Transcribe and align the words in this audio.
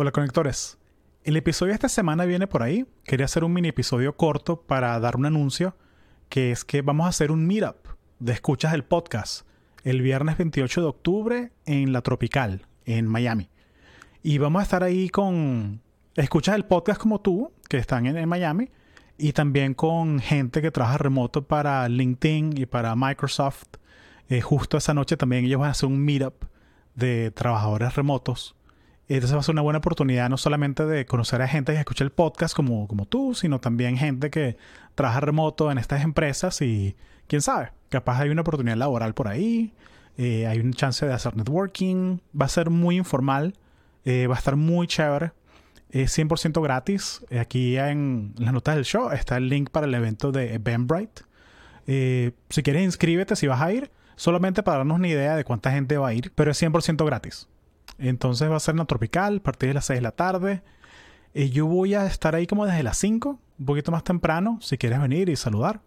Hola 0.00 0.12
conectores. 0.12 0.78
El 1.24 1.36
episodio 1.36 1.70
de 1.70 1.74
esta 1.74 1.88
semana 1.88 2.24
viene 2.24 2.46
por 2.46 2.62
ahí. 2.62 2.86
Quería 3.02 3.24
hacer 3.24 3.42
un 3.42 3.52
mini 3.52 3.70
episodio 3.70 4.16
corto 4.16 4.62
para 4.62 5.00
dar 5.00 5.16
un 5.16 5.26
anuncio, 5.26 5.74
que 6.28 6.52
es 6.52 6.64
que 6.64 6.82
vamos 6.82 7.06
a 7.06 7.08
hacer 7.08 7.32
un 7.32 7.44
meetup 7.48 7.84
de 8.20 8.32
escuchas 8.32 8.70
del 8.70 8.84
podcast 8.84 9.44
el 9.82 10.00
viernes 10.00 10.38
28 10.38 10.82
de 10.82 10.86
octubre 10.86 11.52
en 11.66 11.92
La 11.92 12.02
Tropical, 12.02 12.68
en 12.84 13.08
Miami. 13.08 13.50
Y 14.22 14.38
vamos 14.38 14.60
a 14.60 14.62
estar 14.62 14.84
ahí 14.84 15.08
con 15.08 15.82
escuchas 16.14 16.54
del 16.54 16.66
podcast 16.66 17.00
como 17.00 17.20
tú, 17.20 17.50
que 17.68 17.78
están 17.78 18.06
en, 18.06 18.28
Miami, 18.28 18.70
y 19.18 19.32
también 19.32 19.74
con 19.74 20.20
gente 20.20 20.62
que 20.62 20.70
trabaja 20.70 20.98
remoto 20.98 21.48
para 21.48 21.88
LinkedIn 21.88 22.56
y 22.56 22.66
para 22.66 22.94
Microsoft. 22.94 23.64
Eh, 24.28 24.42
justo 24.42 24.76
esa 24.76 24.94
noche 24.94 25.16
también 25.16 25.44
ellos 25.44 25.58
van 25.58 25.70
a 25.70 25.72
hacer 25.72 25.88
un 25.88 25.98
meetup 25.98 26.44
de 26.94 27.32
trabajadores 27.32 27.96
remotos 27.96 28.54
entonces 29.14 29.36
va 29.36 29.40
a 29.40 29.42
ser 29.42 29.54
una 29.54 29.62
buena 29.62 29.78
oportunidad 29.78 30.28
no 30.28 30.36
solamente 30.36 30.84
de 30.84 31.06
conocer 31.06 31.40
a 31.42 31.48
gente 31.48 31.72
que 31.72 31.78
escucha 31.78 32.04
el 32.04 32.10
podcast 32.10 32.54
como, 32.54 32.86
como 32.86 33.06
tú, 33.06 33.34
sino 33.34 33.58
también 33.60 33.96
gente 33.96 34.30
que 34.30 34.56
trabaja 34.94 35.20
remoto 35.20 35.70
en 35.70 35.78
estas 35.78 36.02
empresas 36.02 36.60
y 36.60 36.94
quién 37.26 37.42
sabe, 37.42 37.72
capaz 37.88 38.20
hay 38.20 38.30
una 38.30 38.42
oportunidad 38.42 38.76
laboral 38.76 39.14
por 39.14 39.28
ahí, 39.28 39.72
eh, 40.18 40.46
hay 40.46 40.60
un 40.60 40.72
chance 40.72 41.06
de 41.06 41.12
hacer 41.12 41.36
networking, 41.36 42.18
va 42.38 42.46
a 42.46 42.48
ser 42.48 42.70
muy 42.70 42.96
informal, 42.96 43.54
eh, 44.04 44.26
va 44.26 44.34
a 44.34 44.38
estar 44.38 44.56
muy 44.56 44.86
chévere, 44.86 45.32
es 45.90 46.16
100% 46.18 46.62
gratis. 46.62 47.24
Aquí 47.38 47.76
en 47.76 48.34
las 48.36 48.52
notas 48.52 48.74
del 48.74 48.84
show 48.84 49.10
está 49.10 49.36
el 49.36 49.48
link 49.48 49.70
para 49.70 49.86
el 49.86 49.94
evento 49.94 50.32
de 50.32 50.54
Eventbrite. 50.54 51.22
Eh, 51.86 52.32
si 52.50 52.62
quieres 52.62 52.84
inscríbete 52.84 53.36
si 53.36 53.46
vas 53.46 53.62
a 53.62 53.72
ir, 53.72 53.90
solamente 54.16 54.62
para 54.62 54.78
darnos 54.78 54.98
una 54.98 55.08
idea 55.08 55.36
de 55.36 55.44
cuánta 55.44 55.70
gente 55.70 55.96
va 55.96 56.08
a 56.08 56.14
ir, 56.14 56.32
pero 56.34 56.50
es 56.50 56.60
100% 56.60 57.04
gratis. 57.06 57.48
Entonces 57.98 58.50
va 58.50 58.56
a 58.56 58.60
ser 58.60 58.76
la 58.76 58.84
tropical, 58.84 59.38
a 59.38 59.42
partir 59.42 59.68
de 59.68 59.74
las 59.74 59.86
6 59.86 59.98
de 59.98 60.02
la 60.02 60.12
tarde. 60.12 60.62
Y 61.34 61.50
yo 61.50 61.66
voy 61.66 61.94
a 61.94 62.06
estar 62.06 62.34
ahí 62.34 62.46
como 62.46 62.64
desde 62.64 62.82
las 62.82 62.98
5, 62.98 63.38
un 63.58 63.66
poquito 63.66 63.92
más 63.92 64.04
temprano, 64.04 64.58
si 64.62 64.78
quieres 64.78 65.00
venir 65.00 65.28
y 65.28 65.36
saludar. 65.36 65.80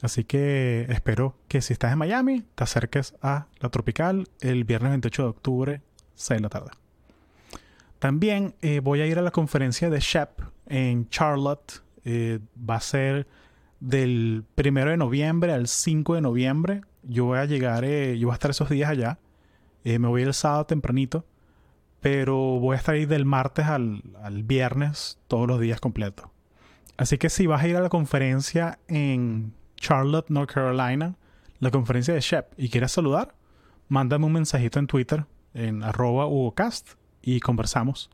Así 0.00 0.24
que 0.24 0.86
espero 0.90 1.34
que 1.48 1.60
si 1.60 1.72
estás 1.72 1.92
en 1.92 1.98
Miami, 1.98 2.44
te 2.54 2.64
acerques 2.64 3.14
a 3.20 3.46
la 3.58 3.68
tropical 3.68 4.28
el 4.40 4.64
viernes 4.64 4.90
28 4.90 5.22
de 5.22 5.28
octubre, 5.28 5.82
6 6.14 6.38
de 6.38 6.42
la 6.42 6.48
tarde. 6.48 6.70
También 7.98 8.54
eh, 8.62 8.80
voy 8.80 9.00
a 9.00 9.06
ir 9.06 9.18
a 9.18 9.22
la 9.22 9.32
conferencia 9.32 9.90
de 9.90 9.98
Shep 9.98 10.40
en 10.66 11.08
Charlotte. 11.08 11.82
Eh, 12.04 12.38
va 12.68 12.76
a 12.76 12.80
ser 12.80 13.26
del 13.80 14.44
1 14.56 14.84
de 14.86 14.96
noviembre 14.96 15.52
al 15.52 15.66
5 15.66 16.14
de 16.14 16.20
noviembre. 16.20 16.82
Yo 17.02 17.24
voy 17.26 17.38
a 17.38 17.44
llegar, 17.44 17.84
eh, 17.84 18.16
yo 18.18 18.28
voy 18.28 18.34
a 18.34 18.34
estar 18.34 18.52
esos 18.52 18.68
días 18.68 18.90
allá. 18.90 19.18
Me 19.98 20.08
voy 20.08 20.22
el 20.22 20.34
sábado 20.34 20.66
tempranito 20.66 21.24
pero 22.00 22.36
voy 22.36 22.74
a 22.74 22.78
estar 22.78 22.94
ahí 22.94 23.06
del 23.06 23.24
martes 23.24 23.66
al, 23.66 24.02
viernes 24.44 25.18
todos 25.26 25.48
los 25.48 25.60
días 25.60 25.80
completos. 25.80 26.26
Así 26.96 27.18
que 27.18 27.30
si 27.30 27.46
vas 27.46 27.62
a 27.62 27.68
ir 27.68 27.76
a 27.76 27.80
la 27.80 27.88
conferencia 27.88 28.78
en 28.88 29.52
Charlotte, 29.76 30.30
North 30.30 30.52
Carolina, 30.52 31.16
la 31.60 31.70
conferencia 31.70 32.14
de 32.14 32.20
Shep, 32.20 32.52
y 32.56 32.68
quieres 32.68 32.92
saludar, 32.92 33.34
mándame 33.88 34.26
un 34.26 34.32
mensajito 34.32 34.78
en 34.78 34.86
Twitter, 34.86 35.26
en 35.54 35.82
arroba 35.82 36.26
y 37.22 37.40
conversamos. 37.40 38.10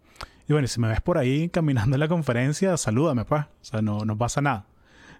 Y 0.47 0.53
bueno, 0.53 0.69
si 0.69 0.81
me 0.81 0.89
ves 0.89 1.01
por 1.01 1.17
ahí 1.17 1.49
caminando 1.49 1.97
en 1.97 2.01
la 2.01 2.09
conferencia, 2.09 2.77
salúdame, 2.77 3.25
pues. 3.25 3.45
O 3.45 3.65
sea, 3.65 3.83
no, 3.83 4.05
no 4.05 4.17
pasa 4.17 4.43
nada. 4.43 4.67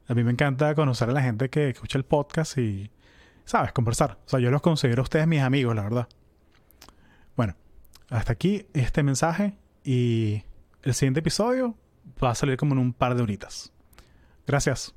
A 0.07 0.15
mí 0.15 0.23
me 0.23 0.33
encanta 0.33 0.75
conocer 0.75 1.09
a 1.09 1.13
la 1.13 1.23
gente 1.23 1.49
que 1.49 1.71
escucha 1.71 1.97
el 1.97 2.05
podcast 2.05 2.59
y, 2.59 2.91
¿sabes? 3.47 3.73
Conversar. 3.73 4.19
O 4.27 4.29
sea, 4.29 4.41
yo 4.41 4.51
los 4.51 4.61
considero 4.61 5.01
a 5.01 5.05
ustedes 5.05 5.27
mis 5.27 5.41
amigos, 5.41 5.75
la 5.75 5.83
verdad. 5.83 6.09
Bueno, 7.37 7.57
hasta 8.11 8.33
aquí 8.33 8.67
este 8.75 9.03
mensaje 9.03 9.55
y 9.85 10.43
el 10.83 10.95
siguiente 10.95 11.21
episodio 11.21 11.75
va 12.23 12.31
a 12.31 12.35
salir 12.35 12.57
como 12.57 12.75
en 12.75 12.79
un 12.79 12.93
par 12.93 13.15
de 13.15 13.23
horitas. 13.23 13.73
Gracias. 14.47 14.95